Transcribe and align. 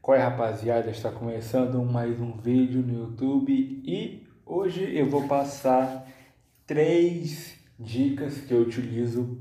Qual 0.00 0.16
é 0.16 0.22
rapaziada? 0.22 0.88
Está 0.90 1.10
começando 1.10 1.82
mais 1.82 2.20
um 2.20 2.32
vídeo 2.36 2.80
no 2.80 3.06
YouTube 3.06 3.52
e 3.84 4.24
hoje 4.46 4.96
eu 4.96 5.10
vou 5.10 5.26
passar 5.26 6.06
três 6.64 7.56
dicas 7.78 8.40
que 8.40 8.54
eu 8.54 8.60
utilizo 8.60 9.36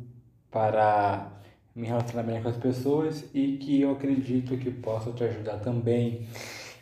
para 0.49 1.31
me 1.75 1.85
relacionar 1.85 2.23
bem 2.23 2.41
com 2.41 2.49
as 2.49 2.57
pessoas 2.57 3.25
e 3.31 3.57
que 3.57 3.79
eu 3.79 3.91
acredito 3.91 4.57
que 4.57 4.71
possam 4.71 5.13
te 5.13 5.23
ajudar 5.23 5.59
também. 5.59 6.27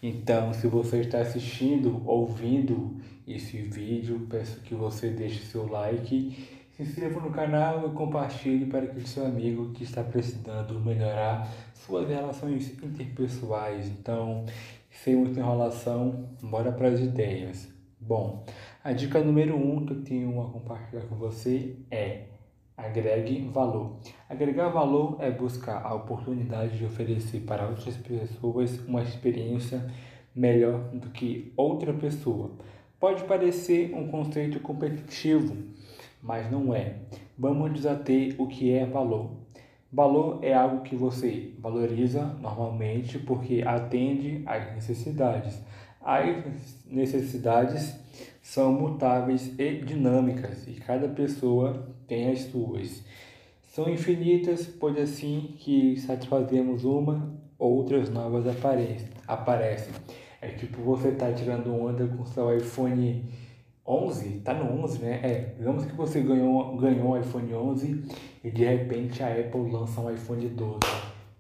Então, 0.02 0.54
se 0.54 0.68
você 0.68 1.02
está 1.02 1.20
assistindo, 1.20 2.02
ouvindo 2.06 2.96
esse 3.28 3.58
vídeo, 3.58 4.28
peço 4.30 4.62
que 4.62 4.74
você 4.74 5.10
deixe 5.10 5.44
seu 5.46 5.68
like 5.68 6.64
se 6.76 6.84
inscreva 6.84 7.21
no 7.21 7.32
canal 7.32 7.88
e 7.88 7.91
compartilhe 7.94 8.66
para 8.66 8.84
aquele 8.84 9.08
seu 9.08 9.26
amigo 9.26 9.71
que 9.71 9.84
está 9.84 10.04
precisando 10.04 10.78
melhorar 10.82 11.50
suas 11.73 12.08
relações 12.09 12.71
interpessoais. 12.84 13.88
Então, 13.88 14.45
sem 14.91 15.16
muita 15.16 15.40
enrolação, 15.40 16.30
bora 16.41 16.73
para 16.73 16.90
as 16.90 16.99
ideias. 16.99 17.70
Bom, 17.99 18.46
a 18.84 18.91
dica 18.91 19.23
número 19.23 19.55
um 19.55 19.85
que 19.85 19.94
eu 19.94 20.04
tenho 20.04 20.41
a 20.41 20.49
compartilhar 20.49 21.04
com 21.04 21.16
você 21.16 21.77
é 21.90 22.26
agregue 22.76 23.48
valor. 23.54 23.98
Agregar 24.30 24.68
valor 24.68 25.16
é 25.21 25.32
buscar 25.32 25.82
a 25.82 25.94
oportunidade 25.94 26.77
de 26.77 26.84
oferecer 26.84 27.40
para 27.41 27.70
outras 27.70 27.96
pessoas 27.96 28.80
uma 28.85 29.02
experiência 29.02 29.82
melhor 30.35 30.90
do 30.94 31.10
que 31.10 31.54
outra 31.55 31.94
pessoa. 31.94 32.52
Pode 32.99 33.23
parecer 33.23 33.94
um 33.96 34.10
conceito 34.10 34.60
competitivo, 34.60 35.55
mas 36.25 36.52
não 36.52 36.73
é. 36.73 36.95
Vamos 37.38 37.71
desater 37.71 38.35
o 38.39 38.47
que 38.47 38.71
é 38.71 38.85
valor. 38.85 39.29
Valor 39.93 40.39
é 40.43 40.53
algo 40.53 40.81
que 40.81 40.95
você 40.95 41.53
valoriza 41.59 42.25
normalmente 42.41 43.20
porque 43.20 43.63
atende 43.65 44.41
às 44.45 44.73
necessidades. 44.73 45.62
As 46.01 46.43
necessidades 46.87 47.95
são 48.41 48.73
mutáveis 48.73 49.54
e 49.57 49.76
dinâmicas 49.77 50.67
e 50.67 50.73
cada 50.73 51.07
pessoa 51.07 51.87
tem 52.07 52.32
as 52.32 52.41
suas. 52.41 53.04
São 53.67 53.87
infinitas, 53.89 54.65
pois 54.65 54.98
assim 54.98 55.55
que 55.60 55.98
satisfazemos 55.98 56.84
uma, 56.84 57.34
outras 57.57 58.10
novas 58.10 58.45
aparecem. 59.27 59.93
É 60.41 60.49
tipo 60.49 60.82
você 60.82 61.12
tá 61.12 61.32
tirando 61.32 61.73
onda 61.73 62.07
com 62.07 62.26
seu 62.26 62.55
iPhone 62.55 63.23
11, 63.88 64.40
tá 64.40 64.53
no 64.53 64.84
11, 64.84 65.00
né? 65.00 65.19
É, 65.24 65.56
digamos 65.58 65.86
que 65.86 65.94
você 65.94 66.22
ganhou, 66.22 66.75
ganhou 66.78 67.09
um 67.09 67.19
iPhone 67.19 67.53
11 67.53 68.06
e 68.44 68.50
de 68.50 68.66
repente 68.66 69.22
a 69.22 69.31
Apple 69.31 69.69
lança 69.72 70.02
um 70.02 70.12
iPhone 70.12 70.47
12 70.47 70.80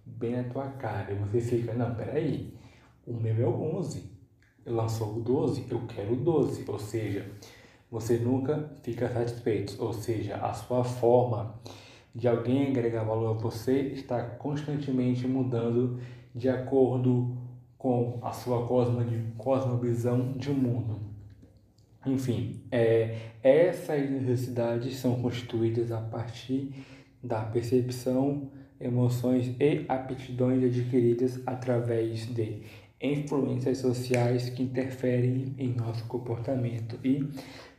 bem 0.05 0.35
na 0.35 0.43
tua 0.43 0.67
cara. 0.67 1.11
E 1.11 1.15
você 1.15 1.41
fica, 1.41 1.73
não, 1.73 1.95
peraí, 1.95 2.53
o 3.05 3.13
meu 3.13 3.35
é 3.35 3.47
o 3.47 3.77
11, 3.77 4.11
lançou 4.65 5.17
o 5.17 5.21
12, 5.21 5.65
eu 5.69 5.81
quero 5.87 6.13
o 6.13 6.17
12. 6.17 6.65
Ou 6.67 6.77
seja, 6.77 7.25
você 7.89 8.17
nunca 8.17 8.71
fica 8.83 9.09
satisfeito. 9.09 9.75
Ou 9.83 9.93
seja, 9.93 10.35
a 10.35 10.53
sua 10.53 10.83
forma 10.83 11.59
de 12.13 12.27
alguém 12.27 12.67
agregar 12.67 13.03
valor 13.03 13.35
a 13.35 13.39
você 13.39 13.79
está 13.89 14.21
constantemente 14.21 15.27
mudando 15.27 15.99
de 16.33 16.47
acordo 16.47 17.35
com 17.77 18.19
a 18.21 18.31
sua 18.31 18.67
cosmovisão 19.37 20.33
de 20.33 20.51
mundo. 20.51 21.14
Enfim, 22.05 22.61
é, 22.71 23.17
essas 23.41 24.09
necessidades 24.09 24.97
são 24.97 25.21
constituídas 25.21 25.91
a 25.91 25.99
partir 25.99 26.71
da 27.23 27.41
percepção, 27.41 28.49
emoções 28.79 29.55
e 29.59 29.85
aptidões 29.87 30.63
adquiridas 30.63 31.41
através 31.45 32.27
de 32.33 32.61
influências 33.01 33.79
sociais 33.79 34.49
que 34.49 34.63
interferem 34.63 35.55
em 35.57 35.73
nosso 35.73 36.05
comportamento 36.05 36.97
e 37.03 37.27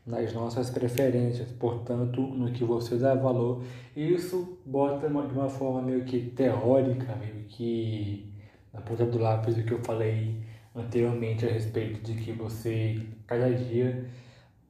nas 0.06 0.32
nossas 0.32 0.70
preferências, 0.70 1.50
portanto, 1.52 2.20
no 2.20 2.52
que 2.52 2.62
você 2.62 2.96
dá 2.96 3.14
valor. 3.14 3.62
Isso 3.96 4.58
bota 4.64 5.08
de 5.08 5.14
uma 5.14 5.48
forma 5.48 5.82
meio 5.82 6.04
que 6.04 6.20
teórica, 6.30 7.16
meio 7.16 7.44
que 7.48 8.32
na 8.72 8.80
ponta 8.80 9.04
do 9.04 9.18
lápis 9.18 9.58
o 9.58 9.64
que 9.64 9.72
eu 9.72 9.82
falei 9.82 10.36
anteriormente 10.74 11.44
a 11.44 11.50
respeito 11.50 12.00
de 12.02 12.14
que 12.22 12.32
você, 12.32 13.00
cada 13.26 13.50
dia, 13.50 14.06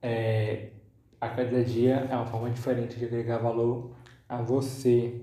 é, 0.02 0.70
a 1.20 1.28
cada 1.28 1.62
dia 1.64 2.06
é 2.10 2.14
uma 2.14 2.26
forma 2.26 2.50
diferente 2.50 2.98
de 2.98 3.04
agregar 3.04 3.38
valor 3.38 3.92
a 4.28 4.42
você. 4.42 5.22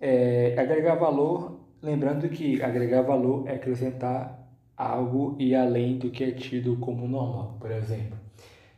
É, 0.00 0.54
agregar 0.58 0.94
valor, 0.94 1.60
lembrando 1.82 2.28
que 2.28 2.62
agregar 2.62 3.02
valor 3.02 3.46
é 3.48 3.54
acrescentar 3.54 4.40
algo 4.76 5.36
e 5.38 5.54
além 5.54 5.98
do 5.98 6.10
que 6.10 6.24
é 6.24 6.30
tido 6.32 6.76
como 6.76 7.06
normal. 7.06 7.56
Por 7.60 7.70
exemplo, 7.70 8.18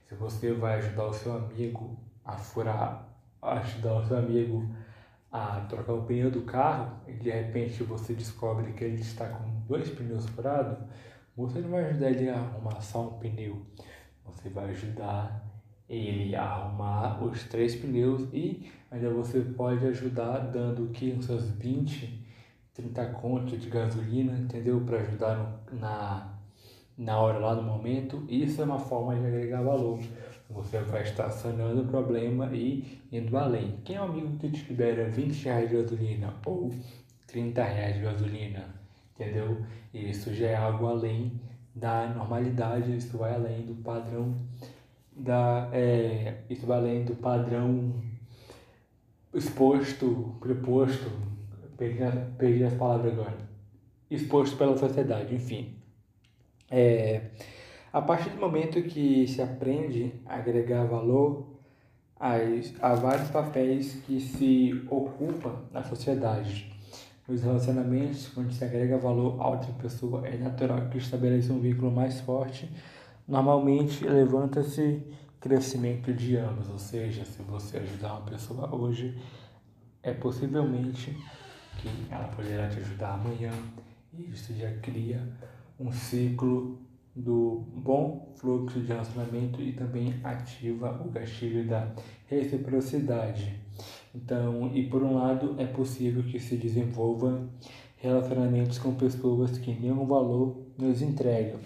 se 0.08 0.14
você 0.14 0.52
vai 0.52 0.74
ajudar 0.78 1.06
o 1.06 1.12
seu 1.12 1.32
amigo 1.32 1.96
a 2.24 2.32
furar, 2.32 3.08
ajudar 3.40 3.94
o 3.94 4.04
seu 4.04 4.18
amigo 4.18 4.68
a 5.30 5.60
trocar 5.68 5.94
o 5.94 6.02
pneu 6.02 6.30
do 6.30 6.42
carro 6.42 6.96
e 7.08 7.12
de 7.12 7.30
repente 7.30 7.82
você 7.84 8.12
descobre 8.12 8.72
que 8.72 8.84
ele 8.84 9.00
está 9.00 9.26
com 9.28 9.48
dois 9.66 9.88
pneus 9.90 10.26
furados, 10.26 10.78
você 11.36 11.60
não 11.60 11.70
vai 11.70 11.86
ajudar 11.86 12.10
ele 12.10 12.28
a 12.28 12.38
arrumar 12.38 12.80
só 12.80 13.08
um 13.08 13.18
pneu. 13.18 13.66
Você 14.24 14.48
vai 14.48 14.70
ajudar 14.70 15.42
ele 15.88 16.34
a 16.34 16.42
arrumar 16.42 17.22
os 17.22 17.44
três 17.44 17.74
pneus 17.74 18.28
e 18.32 18.70
ainda 18.90 19.10
você 19.10 19.40
pode 19.40 19.86
ajudar 19.86 20.38
dando 20.38 20.90
que 20.90 21.12
uns 21.12 21.26
seus 21.26 21.50
20, 21.50 22.26
30 22.74 23.06
contos 23.06 23.60
de 23.60 23.68
gasolina, 23.68 24.38
entendeu? 24.38 24.80
Para 24.80 24.98
ajudar 25.00 25.62
no, 25.70 25.78
na, 25.78 26.38
na 26.96 27.20
hora 27.20 27.38
lá 27.38 27.54
no 27.54 27.62
momento. 27.62 28.24
Isso 28.28 28.60
é 28.60 28.64
uma 28.64 28.78
forma 28.78 29.14
de 29.14 29.26
agregar 29.26 29.62
valor. 29.62 30.00
Você 30.50 30.80
vai 30.80 31.02
estar 31.02 31.30
sanando 31.30 31.82
o 31.82 31.86
problema 31.86 32.50
e 32.54 33.00
indo 33.10 33.36
além. 33.38 33.78
Quem 33.84 33.96
é 33.96 34.00
o 34.00 34.04
amigo 34.04 34.36
que 34.36 34.50
te 34.50 34.68
libera 34.68 35.08
20 35.08 35.44
reais 35.44 35.70
de 35.70 35.76
gasolina 35.76 36.34
ou 36.44 36.70
30 37.26 37.64
reais 37.64 37.96
de 37.96 38.02
gasolina? 38.02 38.81
Entendeu? 39.22 39.64
Isso 39.94 40.34
já 40.34 40.48
é 40.48 40.56
algo 40.56 40.86
além 40.86 41.40
da 41.74 42.08
normalidade, 42.08 42.96
isso 42.96 43.16
vai 43.16 43.34
além 43.34 43.62
do 43.62 43.74
padrão 43.76 44.34
da 45.14 45.68
é, 45.72 46.38
isso 46.50 46.66
vai 46.66 46.78
além 46.78 47.04
do 47.04 47.14
padrão 47.14 48.02
exposto, 49.32 50.34
preposto, 50.40 51.10
perdi, 51.76 52.00
perdi 52.36 52.64
as 52.64 52.74
palavras 52.74 53.12
agora, 53.12 53.38
exposto 54.10 54.56
pela 54.56 54.76
sociedade, 54.76 55.34
enfim. 55.34 55.76
É, 56.70 57.30
a 57.92 58.02
partir 58.02 58.30
do 58.30 58.40
momento 58.40 58.82
que 58.82 59.26
se 59.28 59.40
aprende 59.40 60.14
a 60.26 60.36
agregar 60.36 60.84
valor, 60.84 61.46
há 62.18 62.94
vários 62.94 63.30
papéis 63.30 63.94
que 64.06 64.20
se 64.20 64.82
ocupa 64.90 65.62
na 65.70 65.82
sociedade 65.82 66.72
nos 67.28 67.42
relacionamentos, 67.42 68.28
quando 68.28 68.52
se 68.52 68.64
agrega 68.64 68.98
valor 68.98 69.40
a 69.40 69.48
outra 69.48 69.72
pessoa, 69.74 70.26
é 70.26 70.36
natural 70.36 70.88
que 70.88 70.98
estabeleça 70.98 71.52
um 71.52 71.60
vínculo 71.60 71.90
mais 71.90 72.20
forte. 72.20 72.70
Normalmente, 73.26 74.04
levanta-se 74.04 75.02
crescimento 75.40 76.12
de 76.12 76.36
ambos, 76.36 76.68
ou 76.68 76.78
seja, 76.78 77.24
se 77.24 77.42
você 77.42 77.78
ajudar 77.78 78.14
uma 78.14 78.26
pessoa 78.26 78.74
hoje, 78.74 79.20
é 80.02 80.12
possivelmente 80.12 81.16
que 81.78 81.88
ela 82.10 82.28
poderá 82.28 82.68
te 82.68 82.78
ajudar 82.78 83.14
amanhã, 83.14 83.52
e 84.12 84.30
isso 84.30 84.54
já 84.54 84.70
cria 84.78 85.20
um 85.78 85.90
ciclo 85.90 86.80
do 87.14 87.66
bom 87.74 88.32
fluxo 88.36 88.80
de 88.80 88.86
relacionamento 88.86 89.60
e 89.60 89.72
também 89.72 90.14
ativa 90.24 91.02
o 91.04 91.10
gatilho 91.10 91.66
da 91.68 91.92
reciprocidade. 92.26 93.61
Então, 94.14 94.70
e 94.74 94.86
por 94.88 95.02
um 95.02 95.14
lado, 95.14 95.54
é 95.58 95.66
possível 95.66 96.22
que 96.22 96.38
se 96.38 96.56
desenvolva 96.56 97.48
relacionamentos 97.96 98.78
com 98.78 98.94
pessoas 98.94 99.56
que 99.58 99.72
nenhum 99.72 100.04
valor 100.06 100.66
nos 100.76 101.00
entregam. 101.00 101.60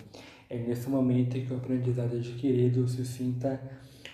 É 0.49 0.57
nesse 0.57 0.89
momento 0.89 1.33
que 1.33 1.53
o 1.53 1.57
aprendizado 1.57 2.15
adquirido 2.15 2.87
se 2.87 3.05
sinta 3.05 3.61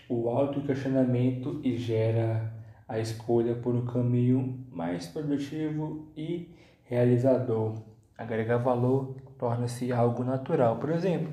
o 0.08 0.28
auto-questionamento 0.30 1.60
e 1.62 1.76
gera 1.76 2.52
a 2.88 2.98
escolha 2.98 3.54
por 3.54 3.74
um 3.74 3.84
caminho 3.84 4.64
mais 4.70 5.06
produtivo 5.06 6.08
e 6.16 6.54
realizador. 6.84 7.82
Agregar 8.16 8.58
valor 8.58 9.14
torna-se 9.38 9.92
algo 9.92 10.24
natural. 10.24 10.76
Por 10.76 10.90
exemplo, 10.90 11.32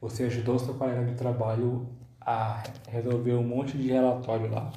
você 0.00 0.24
ajudou 0.24 0.58
seu 0.58 0.74
colega 0.74 1.04
de 1.04 1.14
trabalho 1.14 1.86
a 2.20 2.62
resolver 2.88 3.34
um 3.34 3.46
monte 3.46 3.76
de 3.76 3.88
relatório 3.88 4.50
lá 4.50 4.72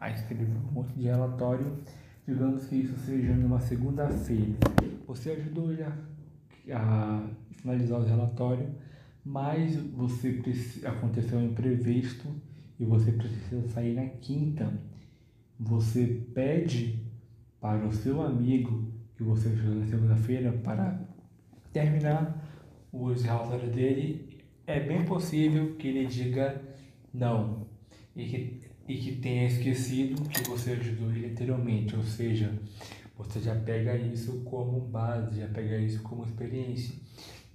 a 0.00 0.10
escrever 0.10 0.48
um 0.48 0.72
monte 0.72 0.94
de 0.94 1.04
relatório, 1.04 1.78
digamos 2.26 2.64
que 2.66 2.76
isso 2.76 2.98
seja 3.00 3.34
numa 3.34 3.60
segunda-feira. 3.60 4.56
Você 5.06 5.32
ajudou 5.32 5.70
ele 5.70 5.82
a, 5.82 5.92
a 6.74 7.28
finalizar 7.52 8.00
o 8.00 8.04
relatório, 8.04 8.74
mas 9.24 9.76
você 9.76 10.42
aconteceu 10.84 11.38
um 11.38 11.44
imprevisto 11.44 12.26
e 12.78 12.84
você 12.84 13.12
precisa 13.12 13.68
sair 13.68 13.94
na 13.94 14.06
quinta. 14.06 14.72
Você 15.58 16.24
pede 16.34 17.06
para 17.60 17.86
o 17.86 17.92
seu 17.92 18.22
amigo 18.22 18.90
que 19.16 19.22
você 19.22 19.48
ajudou 19.48 19.74
na 19.74 19.86
segunda-feira 19.86 20.50
para 20.52 20.98
terminar 21.72 22.42
os 22.92 23.22
relatórios 23.22 23.70
dele, 23.70 24.38
é 24.66 24.80
bem 24.80 25.04
possível 25.04 25.76
que 25.76 25.88
ele 25.88 26.06
diga 26.06 26.60
não 27.12 27.66
e 28.16 28.26
que, 28.26 28.69
e 28.90 28.96
que 28.96 29.12
tenha 29.12 29.46
esquecido 29.46 30.28
que 30.28 30.42
você 30.48 30.72
ajudou 30.72 31.12
ele 31.12 31.26
anteriormente, 31.26 31.94
ou 31.94 32.02
seja, 32.02 32.52
você 33.16 33.38
já 33.38 33.54
pega 33.54 33.96
isso 33.96 34.40
como 34.40 34.80
base, 34.80 35.38
já 35.38 35.46
pega 35.46 35.78
isso 35.78 36.02
como 36.02 36.24
experiência. 36.24 36.96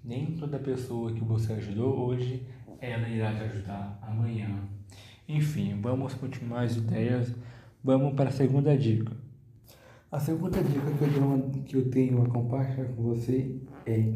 Nem 0.02 0.28
toda 0.38 0.58
pessoa 0.58 1.12
que 1.12 1.22
você 1.26 1.52
ajudou 1.52 2.08
hoje, 2.08 2.48
ela 2.80 3.10
irá 3.10 3.34
te 3.36 3.42
ajudar 3.42 4.00
amanhã. 4.02 4.64
Enfim, 5.28 5.78
vamos 5.82 6.14
continuar 6.14 6.62
as 6.62 6.78
ideias. 6.78 7.36
Vamos 7.84 8.14
para 8.14 8.30
a 8.30 8.32
segunda 8.32 8.78
dica. 8.78 9.12
A 10.10 10.22
segunda 10.22 10.64
dica 10.64 10.90
que 11.66 11.76
eu, 11.76 11.90
tenho, 11.90 12.22
a 12.22 12.30
compartilhar 12.30 12.86
com 12.94 13.04
você 13.04 13.60
é 13.86 14.14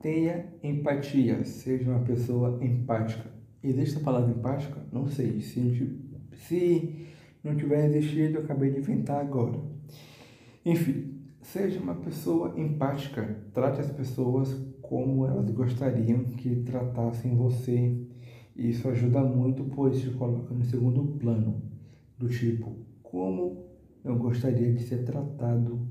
tenha 0.00 0.46
empatia, 0.62 1.44
seja 1.44 1.90
uma 1.90 2.00
pessoa 2.00 2.58
empática. 2.64 3.28
Existe 3.62 3.98
a 3.98 4.00
palavra 4.00 4.30
empática? 4.30 4.80
Não 4.90 5.06
sei. 5.06 5.42
Se, 5.42 6.09
se 6.46 7.06
não 7.42 7.56
tiver 7.56 7.86
existido, 7.86 8.38
eu 8.38 8.44
acabei 8.44 8.70
de 8.70 8.78
inventar 8.78 9.20
agora. 9.20 9.58
Enfim, 10.64 11.20
seja 11.42 11.80
uma 11.80 11.94
pessoa 11.94 12.58
empática. 12.58 13.38
Trate 13.52 13.80
as 13.80 13.90
pessoas 13.90 14.54
como 14.82 15.26
elas 15.26 15.50
gostariam 15.50 16.24
que 16.24 16.56
tratassem 16.56 17.36
você. 17.36 17.96
Isso 18.56 18.88
ajuda 18.88 19.22
muito, 19.22 19.64
pois 19.64 20.00
te 20.00 20.10
coloca 20.10 20.52
no 20.52 20.64
segundo 20.64 21.18
plano, 21.18 21.62
do 22.18 22.28
tipo, 22.28 22.76
como 23.02 23.66
eu 24.04 24.16
gostaria 24.16 24.72
de 24.72 24.82
ser 24.82 25.04
tratado 25.04 25.88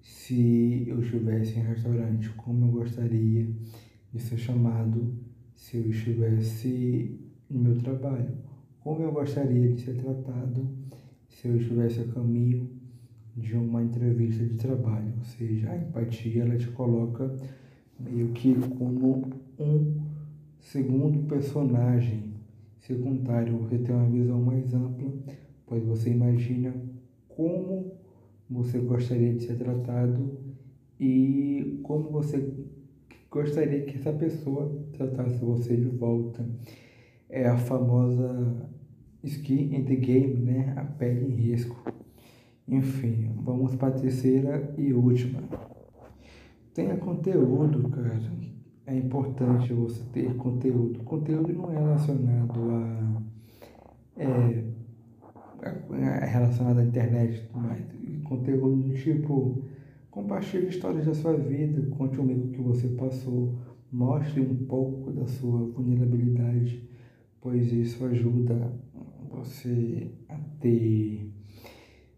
se 0.00 0.84
eu 0.86 1.00
estivesse 1.00 1.58
em 1.58 1.62
restaurante, 1.62 2.30
como 2.30 2.66
eu 2.66 2.70
gostaria 2.70 3.48
de 4.12 4.20
ser 4.20 4.38
chamado 4.38 5.14
se 5.54 5.76
eu 5.76 5.90
estivesse 5.90 7.20
no 7.50 7.60
meu 7.60 7.76
trabalho, 7.78 8.36
como 8.86 9.02
eu 9.02 9.10
gostaria 9.10 9.72
de 9.72 9.80
ser 9.80 9.96
tratado 9.96 10.64
se 11.28 11.48
eu 11.48 11.56
estivesse 11.56 12.02
a 12.02 12.04
caminho 12.04 12.70
de 13.36 13.56
uma 13.56 13.82
entrevista 13.82 14.44
de 14.44 14.54
trabalho. 14.54 15.12
Ou 15.18 15.24
seja, 15.24 15.72
a 15.72 15.76
empatia 15.76 16.44
ela 16.44 16.56
te 16.56 16.68
coloca 16.68 17.34
meio 17.98 18.28
que 18.28 18.54
como 18.78 19.28
um 19.58 20.02
segundo 20.60 21.26
personagem 21.26 22.34
secundário. 22.78 23.58
Você 23.58 23.76
tem 23.78 23.92
uma 23.92 24.08
visão 24.08 24.40
mais 24.40 24.72
ampla, 24.72 25.12
pois 25.66 25.82
você 25.82 26.10
imagina 26.10 26.72
como 27.28 27.90
você 28.48 28.78
gostaria 28.78 29.34
de 29.34 29.42
ser 29.42 29.56
tratado 29.56 30.38
e 31.00 31.80
como 31.82 32.08
você 32.10 32.54
gostaria 33.28 33.84
que 33.84 33.96
essa 33.96 34.12
pessoa 34.12 34.80
tratasse 34.92 35.44
você 35.44 35.76
de 35.76 35.88
volta. 35.88 36.46
É 37.28 37.48
a 37.48 37.56
famosa 37.56 38.68
skin 39.22 39.74
in 39.74 39.84
the 39.84 39.96
game, 39.96 40.34
né? 40.42 40.74
A 40.76 40.84
pele 40.84 41.26
em 41.26 41.34
risco. 41.34 41.76
Enfim, 42.68 43.30
vamos 43.42 43.74
para 43.76 43.88
a 43.88 43.98
terceira 43.98 44.74
e 44.76 44.92
última. 44.92 45.40
Tenha 46.74 46.96
conteúdo, 46.96 47.88
cara. 47.88 48.20
É 48.86 48.96
importante 48.96 49.72
você 49.72 50.02
ter 50.12 50.34
conteúdo. 50.36 51.02
Conteúdo 51.04 51.52
não 51.52 51.72
é 51.72 51.78
relacionado 51.78 52.60
a. 52.70 53.22
É, 54.18 54.64
é 56.22 56.26
relacionado 56.26 56.78
à 56.78 56.84
internet 56.84 57.38
e 57.38 57.46
tudo 57.46 57.60
mais. 57.60 57.82
Conteúdo 58.24 58.88
do 58.88 58.94
tipo. 58.94 59.62
Compartilhe 60.10 60.68
histórias 60.68 61.04
da 61.04 61.14
sua 61.14 61.34
vida, 61.34 61.94
conte 61.94 62.18
um 62.18 62.24
medo 62.24 62.48
que 62.48 62.60
você 62.62 62.88
passou, 62.88 63.54
mostre 63.92 64.40
um 64.40 64.54
pouco 64.66 65.12
da 65.12 65.26
sua 65.26 65.58
vulnerabilidade, 65.66 66.82
pois 67.46 67.72
isso 67.72 68.04
ajuda 68.04 68.72
você 69.30 70.10
a 70.28 70.34
ter 70.58 71.32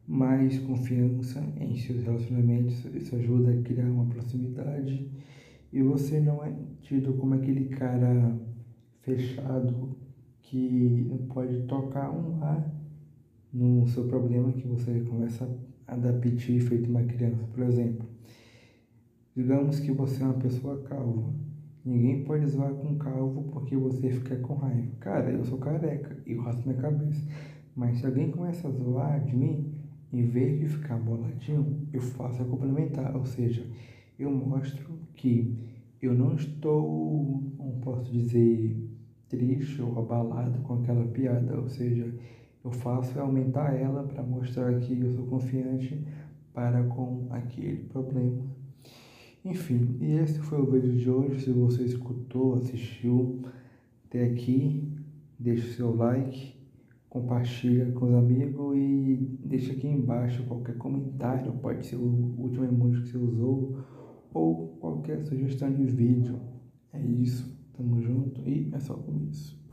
mais 0.06 0.58
confiança 0.60 1.38
em 1.60 1.76
seus 1.76 2.02
relacionamentos, 2.02 2.82
isso 2.94 3.14
ajuda 3.14 3.50
a 3.50 3.62
criar 3.62 3.90
uma 3.90 4.06
proximidade 4.06 5.06
e 5.70 5.82
você 5.82 6.18
não 6.18 6.42
é 6.42 6.56
tido 6.80 7.12
como 7.18 7.34
aquele 7.34 7.66
cara 7.66 8.40
fechado 9.02 9.94
que 10.40 11.06
não 11.10 11.18
pode 11.26 11.60
tocar 11.64 12.10
um 12.10 12.42
ar 12.42 12.74
no 13.52 13.86
seu 13.86 14.08
problema 14.08 14.50
que 14.52 14.66
você 14.66 15.00
começa 15.00 15.46
a 15.86 15.94
dar 15.94 16.14
piti 16.14 16.58
feito 16.58 16.88
uma 16.88 17.02
criança, 17.02 17.44
por 17.52 17.64
exemplo. 17.64 18.08
Digamos 19.36 19.78
que 19.78 19.92
você 19.92 20.22
é 20.22 20.24
uma 20.26 20.40
pessoa 20.40 20.82
calva. 20.84 21.47
Ninguém 21.88 22.22
pode 22.22 22.46
zoar 22.46 22.74
com 22.74 22.98
calvo 22.98 23.44
porque 23.44 23.74
você 23.74 24.10
fica 24.10 24.36
com 24.36 24.56
raiva. 24.56 24.92
Cara, 25.00 25.30
eu 25.30 25.42
sou 25.42 25.56
careca 25.56 26.22
e 26.26 26.32
eu 26.32 26.42
raspo 26.42 26.68
minha 26.68 26.78
cabeça. 26.78 27.26
Mas 27.74 27.96
se 27.96 28.04
alguém 28.04 28.30
começa 28.30 28.68
a 28.68 28.70
zoar 28.70 29.24
de 29.24 29.34
mim, 29.34 29.72
em 30.12 30.26
vez 30.26 30.60
de 30.60 30.68
ficar 30.68 30.98
boladinho, 30.98 31.88
eu 31.90 32.02
faço 32.02 32.42
a 32.42 32.44
complementar, 32.44 33.16
ou 33.16 33.24
seja, 33.24 33.66
eu 34.18 34.30
mostro 34.30 34.98
que 35.14 35.56
eu 36.02 36.12
não 36.12 36.34
estou, 36.34 37.42
não 37.58 37.80
posso 37.80 38.12
dizer, 38.12 38.76
triste 39.30 39.80
ou 39.80 39.98
abalado 39.98 40.58
com 40.60 40.74
aquela 40.74 41.06
piada, 41.06 41.58
ou 41.58 41.70
seja, 41.70 42.14
eu 42.62 42.70
faço 42.70 43.18
aumentar 43.18 43.74
ela 43.74 44.02
para 44.02 44.22
mostrar 44.22 44.78
que 44.78 45.00
eu 45.00 45.10
sou 45.12 45.24
confiante 45.26 46.04
para 46.52 46.82
com 46.84 47.28
aquele 47.30 47.84
problema. 47.84 48.57
Enfim, 49.44 49.96
e 50.00 50.12
esse 50.12 50.38
foi 50.40 50.60
o 50.60 50.70
vídeo 50.70 50.96
de 50.96 51.10
hoje. 51.10 51.44
Se 51.44 51.50
você 51.50 51.84
escutou, 51.84 52.54
assistiu 52.54 53.42
até 54.04 54.24
aqui, 54.24 54.92
deixe 55.38 55.74
seu 55.74 55.94
like 55.94 56.58
compartilha 57.08 57.90
com 57.92 58.06
os 58.06 58.14
amigos 58.14 58.76
e 58.76 59.16
deixa 59.44 59.72
aqui 59.72 59.86
embaixo 59.86 60.44
qualquer 60.44 60.76
comentário, 60.76 61.52
pode 61.54 61.86
ser 61.86 61.96
o 61.96 62.34
último 62.38 62.64
emoji 62.64 63.02
que 63.02 63.08
você 63.08 63.18
usou 63.18 63.78
ou 64.32 64.76
qualquer 64.80 65.24
sugestão 65.24 65.72
de 65.72 65.84
vídeo. 65.84 66.38
É 66.92 67.00
isso, 67.00 67.56
tamo 67.76 68.00
junto 68.00 68.46
e 68.48 68.70
é 68.72 68.80
só 68.80 68.94
com 68.94 69.16
isso. 69.30 69.57